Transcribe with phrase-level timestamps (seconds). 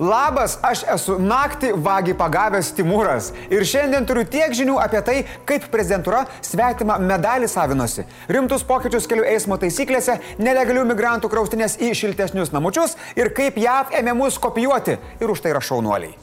[0.00, 3.26] Labas, aš esu naktį vagį pagavęs Timūras.
[3.52, 9.28] Ir šiandien turiu tiek žinių apie tai, kaip prezidentūra svetima medalį savinosi, rimtus pokyčius kelių
[9.34, 14.96] eismo taisyklėse, nelegalių migrantų kraustinės į šiltesnius namučius ir kaip JAV ėmė mus kopijuoti.
[15.20, 16.16] Ir už tai yra šaunuoliai.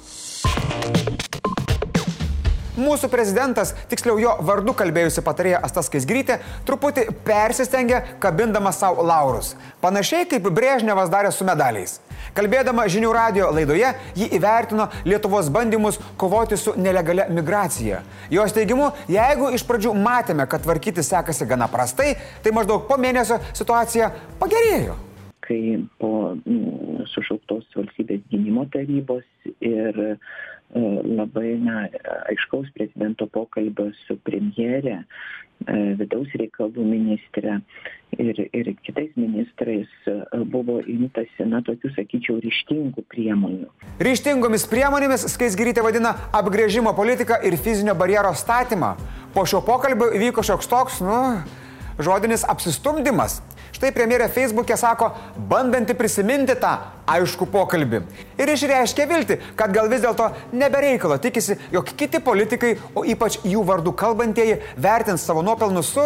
[2.77, 6.35] Mūsų prezidentas, tiksliau jo vardu kalbėjusi patarėja Astas Kaisgrytė,
[6.67, 9.55] truputį persistengė, kabindama savo laurus.
[9.81, 11.95] Panašiai kaip Brėžnevas darė su medaliais.
[12.37, 18.03] Kalbėdama žinių radio laidoje, ji įvertino Lietuvos bandymus kovoti su nelegalia migracija.
[18.29, 22.13] Jos teigimu, jeigu iš pradžių matėme, kad tvarkyti sekasi gana prastai,
[22.45, 25.01] tai maždaug po mėnesio situacija pagerėjo
[25.47, 29.23] kai po mm, sušauktos valstybės gynimo tarybos
[29.63, 30.15] ir E,
[30.75, 31.87] labai na,
[32.29, 35.03] aiškaus prezidento pokalbio su premjere,
[35.67, 37.61] e, vidaus reikalų ministrė
[38.19, 40.17] ir, ir kitais ministrais e,
[40.51, 43.69] buvo imtasi, na, tokių, sakyčiau, ryštingų priemonių.
[44.03, 48.95] Ryštingomis priemonėmis Skaisgirytė vadina apgrėžimo politiką ir fizinio barjero statymą.
[49.33, 51.21] Po šio pokalbio įvyko šioks toks, nu,
[52.03, 53.39] žodinis apsistumdymas.
[53.77, 55.11] Štai premjerė Facebook'e sako,
[55.49, 58.01] bandanti prisiminti tą aišku pokalbį.
[58.37, 63.63] Ir išreiškia vilti, kad gal vis dėlto nebereikalo tikisi, jog kiti politikai, o ypač jų
[63.67, 66.05] vardų kalbantieji, vertins savo nuopelnus su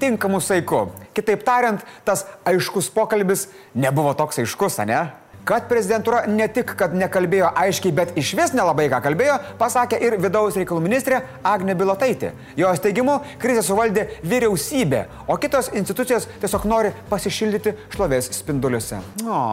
[0.00, 0.88] tinkamu saiku.
[1.16, 5.06] Kitaip tariant, tas aiškus pokalbis nebuvo toks aiškus, ne?
[5.46, 10.18] Kad prezidentūra ne tik, kad nekalbėjo aiškiai, bet iš vis nelabai ką kalbėjo, pasakė ir
[10.18, 12.32] vidaus reikalų ministrė Agne Bilotaitė.
[12.58, 18.98] Jos teigimu, krizę suvaldė vyriausybė, o kitos institucijos tiesiog nori pasišildyti šlovės spinduliuose.
[19.22, 19.44] O.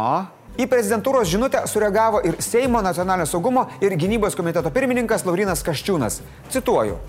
[0.53, 6.19] Į prezidentūros žinutę sureagavo ir Seimo nacionalinio saugumo ir gynybos komiteto pirmininkas Laurinas Kaščiūnas.
[6.53, 6.99] Cituoju.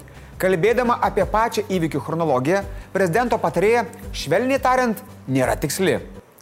[0.41, 2.65] Kalbėdama apie pačią įvykių chronologiją,
[2.97, 3.85] prezidento patarėja,
[4.17, 5.99] švelniai tariant, nėra tiksli.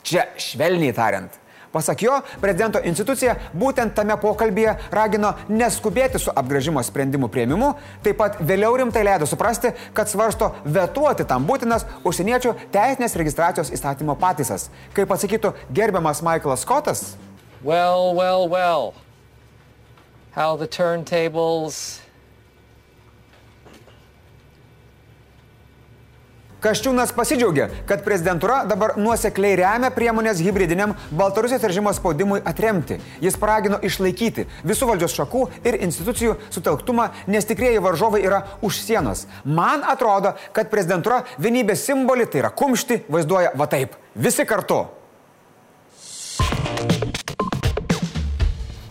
[0.06, 1.42] Čia švelniai tariant.
[1.73, 7.70] Pasak jo, prezidento institucija būtent tame pokalbėje ragino neskubėti su apgražimo sprendimų prieimimu,
[8.05, 14.19] taip pat vėliau rimtai leido suprasti, kad svarsto vetuoti tam būtinas užsieniečių teisinės registracijos įstatymo
[14.21, 14.69] pataisas.
[14.93, 17.16] Kaip atsakytų gerbiamas Michaelas Scottas.
[17.65, 18.93] Well, well, well.
[20.37, 22.02] How the turntables
[26.62, 33.00] Kaščiūnas pasidžiaugė, kad prezidentūra dabar nuosekliai remia priemonės hybridiniam Baltarusijos režimo spaudimui atremti.
[33.25, 39.27] Jis paragino išlaikyti visų valdžios šakų ir institucijų sutelktumą, nes tikrieji varžovai yra už sienos.
[39.43, 43.99] Man atrodo, kad prezidentūra vienybės simbolį, tai yra kumšti, vaizduoja va taip.
[44.15, 44.84] Visi kartu.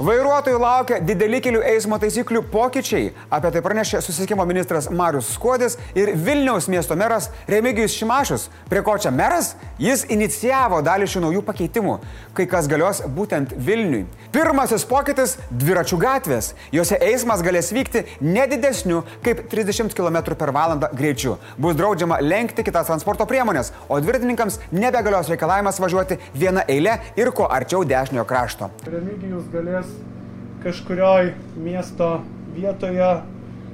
[0.01, 3.11] Vairuotojų laukia dideli kelių eismo taisyklių pokyčiai.
[3.29, 8.47] Apie tai pranešė susisiekimo ministras Marius Skuodis ir Vilniaus miesto meras Remigijus Šimašus.
[8.71, 9.51] Prie ko čia meras?
[9.77, 11.99] Jis inicijavo dalį šių naujų pakeitimų,
[12.33, 14.07] kai kas galios būtent Vilniui.
[14.33, 16.55] Pirmasis pokytis- dviračių gatvės.
[16.73, 21.37] Jose eismas galės vykti nedidesniu kaip 30 km per valandą greičiu.
[21.59, 27.45] Bus draudžiama lenkti kitas transporto priemonės, o dviratininkams nebegalios reikalavimas važiuoti vieną eilę ir kuo
[27.45, 28.71] arčiau dešiniojo krašto.
[28.87, 29.90] Remigijus galės
[30.63, 32.21] kažkurioj miesto
[32.55, 33.21] vietoje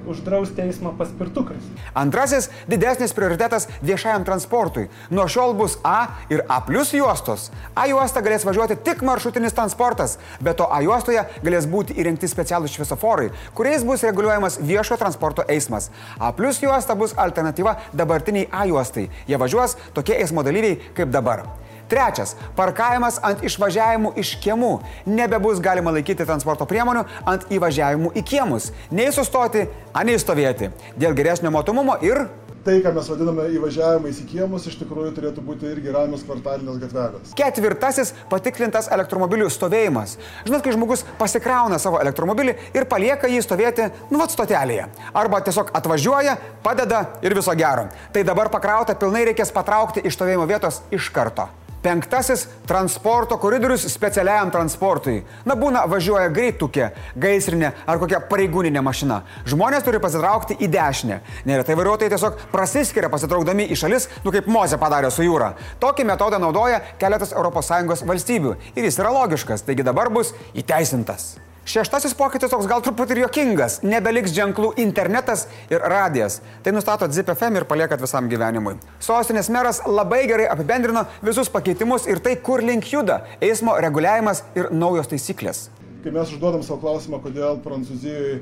[0.08, 1.64] uždrausti eismą paspirtukais.
[1.94, 4.88] Antrasis- didesnis prioritetas viešajam transportui.
[5.10, 7.52] Nuo šiol bus A ir A plus juostos.
[7.76, 12.72] A juosta galės važiuoti tik maršrutinis transportas, bet to A juostoje galės būti įrengti specialūs
[12.72, 15.90] šviesoforai, kuriais bus reguliuojamas viešo transporto eismas.
[16.20, 19.10] A plus juosta bus alternatyva dabartiniai A juostai.
[19.28, 21.44] Jie važiuos tokie eismo dalyviai kaip dabar.
[21.88, 24.74] Trečias- parkavimas ant išvažiavimų iš kiemų.
[25.06, 28.72] Nebebus galima laikyti transporto priemonių ant įvažiavimų į kiemus.
[28.92, 30.72] Nei sustoti, anei stovėti.
[30.98, 32.28] Dėl geresnio matomumo ir
[32.68, 37.36] tai, ką mes vadiname įvažiavimais į kiemus, iš tikrųjų turėtų būti irgi ramios kvartalinės gatvelės.
[37.40, 40.18] Ketvirtasis patikrintas elektromobilių stovėjimas.
[40.48, 44.90] Žinot, kai žmogus pasikrauna savo elektromobilį ir palieka jį stovėti, nu, vat stotelėje.
[45.16, 47.88] Arba tiesiog atvažiuoja, padeda ir viso gero.
[48.12, 51.48] Tai dabar pakrauta pilnai reikės patraukti iš stovėjimo vietos iš karto.
[51.88, 55.22] Penktasis- transporto koridorius specialiajam transportui.
[55.46, 59.22] Na būna važiuoja greitukė, gaisrinė ar kokia pareigūninė mašina.
[59.46, 61.22] Žmonės turi pasitraukti į dešinę.
[61.46, 65.54] Neretai vairuotojai tiesiog prasiskiria pasitraukdami į šalis, nu kaip Mozė padarė su jūra.
[65.80, 71.38] Tokį metodą naudoja keletas ES valstybių ir jis yra logiškas, taigi dabar bus įteisintas.
[71.68, 73.82] Šeštasis pokytis toks gal truputį ir jokingas.
[73.84, 76.38] Nebeliks ženklų internetas ir radijas.
[76.64, 78.78] Tai nustato ZPFM ir paliekat visam gyvenimui.
[79.04, 84.70] Sostinės meras labai gerai apibendrino visus pakeitimus ir tai, kur link juda eismo reguliavimas ir
[84.72, 85.66] naujos taisyklės.
[86.06, 88.40] Kai mes užduodam savo klausimą, kodėl Prancūzijoje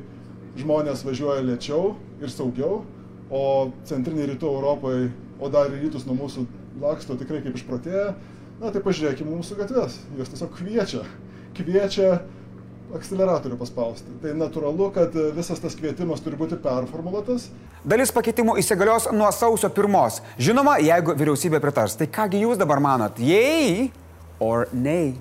[0.61, 2.83] žmonės važiuoja lėčiau ir saugiau,
[3.33, 3.43] o
[3.89, 5.09] centrinė rytų Europoje,
[5.41, 6.45] o dar ir rytus nuo mūsų
[6.85, 8.07] laksto tikrai kaip išprotėję,
[8.61, 9.97] na tai pažiūrėkime mūsų gatves.
[10.13, 11.07] Jos tiesiog kviečia.
[11.57, 12.19] Kviečia
[12.97, 14.15] akceleratorių paspausti.
[14.23, 17.49] Tai natūralu, kad visas tas kvietimas turi būti performuluotas.
[17.85, 20.21] Dalis pakeitimų įsigalios nuo sausio pirmos.
[20.41, 21.97] Žinoma, jeigu vyriausybė pritars.
[21.99, 23.21] Tai kągi jūs dabar manot?
[23.21, 23.91] Jei
[24.39, 25.13] or nei?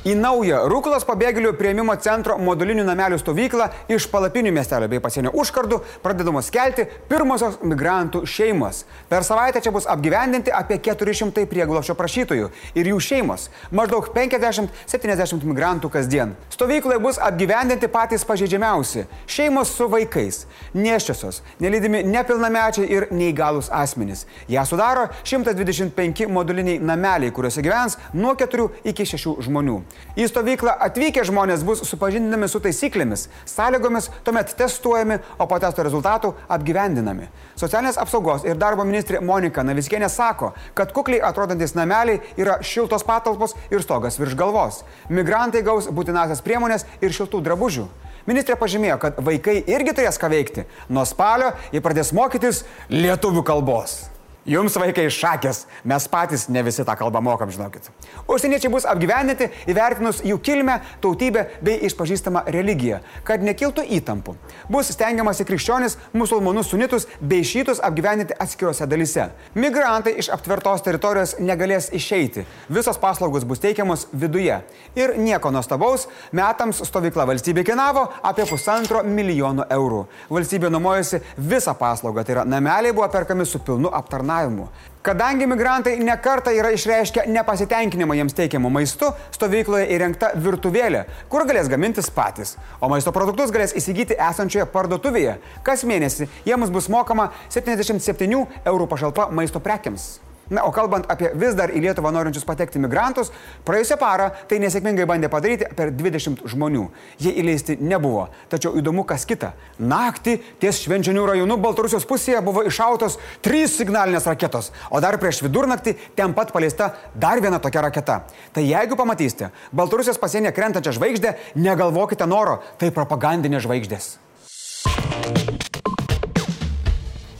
[0.00, 5.76] Į naują Rūklos pabėgėlių prieimimo centro modulinių namelių stovyklą iš palapinių miestelio bei pasienio užkardų
[6.00, 8.86] pradedamos kelti pirmosios migrantų šeimos.
[9.10, 12.48] Per savaitę čia bus apgyvendinti apie 400 prieglopščio prašytojų
[12.80, 16.32] ir jų šeimos- maždaug 50-70 migrantų kasdien.
[16.48, 19.04] Stovykloje bus apgyvendinti patys pažeidžiamiausi-
[19.36, 24.24] šeimos su vaikais, neščiosios, nelydimi nepilnamečiai ir neįgalus asmenys.
[24.48, 29.89] Ją sudaro 125 moduliniai nameliai, kuriuose gyvens nuo 4 iki 6 žmonių.
[30.18, 36.32] Į stovyklą atvykę žmonės bus supažindinami su taisyklėmis, sąlygomis, tuomet testuojami, o po testo rezultatų
[36.50, 37.30] apgyvendinami.
[37.60, 43.56] Socialinės apsaugos ir darbo ministrė Monika Naviskienė sako, kad kukliai atrodantis nameliai yra šiltos patalpos
[43.70, 44.82] ir stogas virš galvos.
[45.08, 47.88] Migrantai gaus būtinasias priemonės ir šiltų drabužių.
[48.28, 50.66] Ministrė pažymėjo, kad vaikai irgi turės ką veikti.
[50.92, 54.02] Nuo spalio jie pradės mokytis lietuvių kalbos.
[54.50, 57.84] Jums vaikai šakės, mes patys ne visi tą kalbą mokam, žinokit.
[58.26, 64.34] Užsieniečiai bus apgyvendinti įvertinus jų kilmę, tautybę bei išpažįstamą religiją, kad nekiltų įtampų.
[64.66, 69.28] Bus stengiamasi krikščionis, musulmonus, sunitus bei šytus apgyvendinti atskiriuose dalise.
[69.54, 72.42] Migrantai iš aptvertos teritorijos negalės išeiti.
[72.66, 74.58] Visos paslaugos bus teikiamos viduje.
[74.98, 80.02] Ir nieko nuostabaus, metams stovykla valstybė kainavo apie pusantro milijono eurų.
[80.34, 84.68] Valstybė nuomojasi visą paslaugą, tai yra nameliai buvo perkami su pilnu aptarnavimu aptarnavimu.
[85.02, 92.10] Kadangi migrantai nekarta yra išreiškę nepasitenkinimą jiems teikiamu maistu, stovykloje įrengta virtuvėlė, kur galės gamintis
[92.12, 95.38] patys, o maisto produktus galės įsigyti esančioje parduotuvėje.
[95.64, 100.18] Kas mėnesį jiems bus mokama 77 eurų pašalpa maisto prekiams.
[100.50, 103.30] Na, o kalbant apie vis dar į Lietuvą norinčius patekti migrantus,
[103.66, 106.88] praėjusią parą tai nesėkmingai bandė padaryti per 20 žmonių.
[107.22, 108.26] Jie įleisti nebuvo.
[108.50, 109.52] Tačiau įdomu kas kita.
[109.78, 115.94] Naktį ties Švenčionių rajonų Baltarusijos pusėje buvo iššautos trys signalinės raketos, o dar prieš vidurnaktį
[116.18, 118.20] ten pat paleista dar viena tokia raketa.
[118.50, 124.12] Tai jeigu pamatysite Baltarusijos pasienyje krentančią žvaigždę, negalvokite noro, tai propagandinės žvaigždės.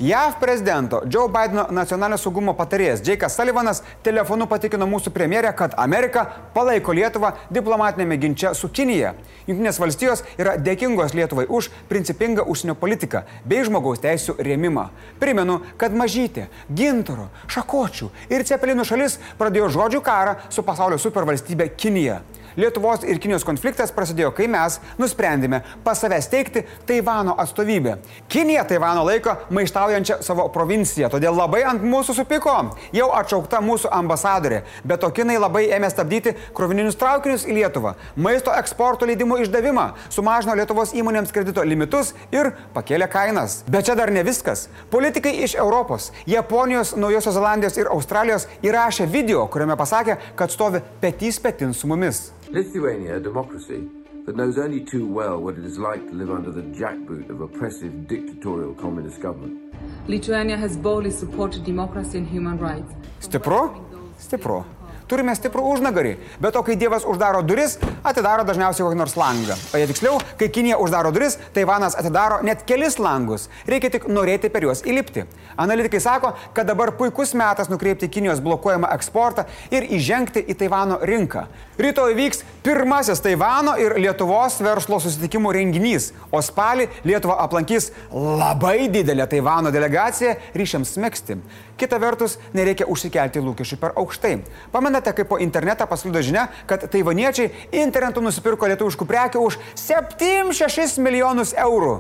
[0.01, 6.23] JAV prezidento Joe Bideno nacionalinio saugumo patarėjas Džeikas Sullivanas telefonu patikino mūsų premjerę, kad Amerika
[6.55, 9.13] palaiko Lietuvą diplomatinėme ginče su Kinija.
[9.45, 14.87] Junktinės valstijos yra dėkingos Lietuvai už principingą užsienio politiką bei žmogaus teisų rėmimą.
[15.21, 22.23] Primenu, kad mažytė, gintaro, šakočių ir cepelinų šalis pradėjo žodžių karą su pasaulio supervalstybė Kinija.
[22.57, 27.97] Lietuvos ir Kinijos konfliktas prasidėjo, kai mes nusprendėme pas save steigti Taivano atstovybę.
[28.29, 32.57] Kinija Taivano laiko maištaujančią savo provinciją, todėl labai ant mūsų supiko.
[32.97, 38.55] Jau atšaukta mūsų ambasadorė, bet to kinai labai ėmė stabdyti krovininius traukinius į Lietuvą, maisto
[38.57, 43.61] eksporto leidimų išdavimą, sumažino Lietuvos įmonėms kredito limitus ir pakėlė kainas.
[43.71, 44.67] Bet čia dar ne viskas.
[44.91, 51.41] Politikai iš Europos, Japonijos, Naujosios Zelandijos ir Australijos įrašė video, kuriame pasakė, kad stovi petys
[51.43, 52.31] petin su mumis.
[52.53, 53.89] Lithuania, a democracy
[54.27, 57.41] that knows only too well what it is like to live under the jackboot of
[57.41, 59.73] oppressive dictatorial communist government.
[60.09, 62.93] Lithuania has boldly supported democracy and human rights.
[63.21, 63.87] Stipru?
[64.19, 64.67] Stipru.
[65.11, 67.73] Turime stiprų užnagarį, bet o kai Dievas uždaro duris,
[68.07, 69.57] atidaro dažniausiai kokį nors langą.
[69.75, 73.49] O jei tiksliau, kai Kinija uždaro duris, Taivanas atidaro net kelis langus.
[73.67, 75.25] Reikia tik norėti per juos įlipti.
[75.59, 81.49] Analitikai sako, kad dabar puikus metas nukreipti Kinijos blokuojamą eksportą ir įžengti į Taivano rinką.
[81.81, 89.27] Rytoj vyks pirmasis Taivano ir Lietuvos verslo susitikimų renginys, o spalį Lietuvą aplankys labai didelė
[89.31, 91.39] Taivano delegacija ryšiams smėgsti.
[91.81, 94.35] Kita vertus, nereikia užsikelti lūkesčių per aukštai.
[94.73, 97.49] Pamenate, kaip po internetą pasklido žinia, kad taivaniečiai
[97.81, 101.97] internetu nusipirko lietuviškų prekių už 7-6 milijonus eurų.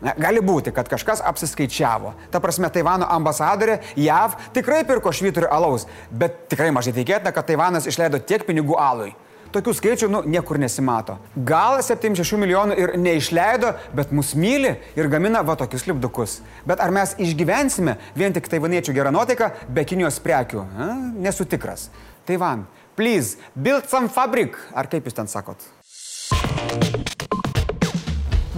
[0.00, 2.14] Na, gali būti, kad kažkas apsiskaičiavo.
[2.32, 7.86] Ta prasme, Taivano ambasadorė JAV tikrai pirko švyturį alaus, bet tikrai mažai tikėtina, kad Taivanas
[7.86, 9.12] išleido tiek pinigų alui.
[9.50, 11.16] Tokių skaičių nu, niekur nesimato.
[11.34, 16.38] Gal 76 milijonų ir neišleido, bet mus myli ir gamina va tokius lipdukus.
[16.66, 20.62] Bet ar mes išgyvensime vien tik taivaniečių gerą nuotaiką be Kinijos prekių?
[20.62, 20.90] A?
[21.26, 21.88] Nesu tikras.
[22.30, 22.62] Taivan,
[22.94, 24.54] please, build some fabric.
[24.70, 25.66] Ar kaip jūs ten sakot?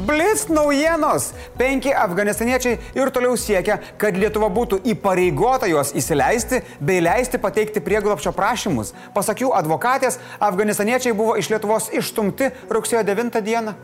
[0.07, 1.31] Blitz naujienos.
[1.59, 8.33] Penki afganistaniečiai ir toliau siekia, kad Lietuva būtų įpareigota juos įsileisti bei leisti pateikti prieglopščio
[8.35, 8.91] prašymus.
[9.15, 13.75] Pasak jų advokatės, afganistaniečiai buvo iš Lietuvos išstumti rugsėjo 9 dieną.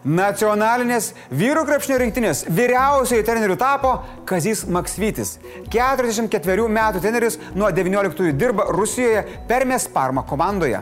[0.00, 5.34] Nacionalinės vyrų krepšinio rinktinės vyriausiojo treneriu tapo Kazys Maksvytis.
[5.70, 10.80] 44 metų treneris nuo 19 dirba Rusijoje Permės Parma komandoje.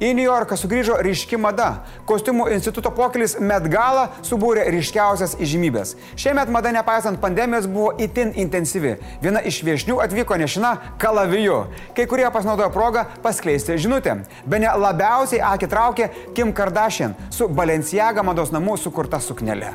[0.00, 1.82] Į New Yorką sugrįžo ryški mada.
[2.08, 5.92] Kostiumų instituto pokelis Met Gala subūrė ryškiausias įžymybės.
[6.16, 8.94] Šiemet mada nepaisant pandemijos buvo itin intensyvi.
[9.20, 11.60] Viena iš viešnių atvyko nešina kalaviju.
[11.92, 14.22] Kai kurie pasinaudojo progą paskleisti žinutę.
[14.48, 19.74] Be ne labiausiai akį traukė Kim Kardashian su Balenciaga mados namų sukurta suknelė.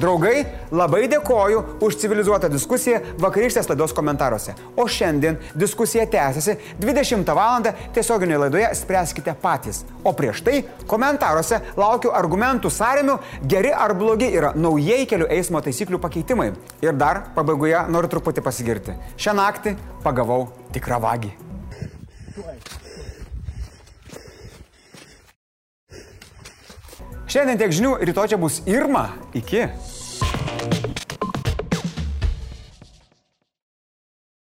[0.00, 4.54] Draugai, labai dėkoju už civilizuotą diskusiją vakarykštės laidos komentaruose.
[4.80, 7.68] O šiandien diskusija tęsiasi 20 val.
[7.94, 9.82] tiesioginėje laidoje Spręskite patys.
[10.04, 15.98] O prieš tai komentaruose laukiu argumentų sąrėmių, geri ar blogi yra naujai kelių eismo taisyklių
[16.00, 16.52] pakeitimai.
[16.80, 18.96] Ir dar pabaigoje noriu truputį pasigirti.
[19.18, 19.76] Šią naktį
[20.06, 21.49] pagavau tikrą vagį.
[27.30, 29.04] Šiandien tiek žinių, rytoj čia bus Irma.
[29.38, 29.68] Iki.